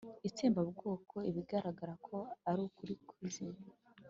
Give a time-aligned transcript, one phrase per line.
[0.29, 2.17] itsembabwoko ibigaragara ko
[2.49, 3.57] ari ukuri kuzima